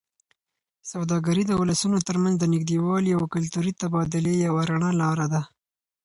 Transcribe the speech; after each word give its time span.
سوداګري 0.91 1.43
د 1.47 1.51
ولسونو 1.61 1.97
ترمنځ 2.07 2.35
د 2.39 2.45
نږدېوالي 2.53 3.11
او 3.17 3.23
کلتوري 3.33 3.71
تبادلې 3.81 4.33
یوه 4.45 4.61
رڼه 4.69 4.89
لاره 5.01 5.25
ده. 5.33 5.41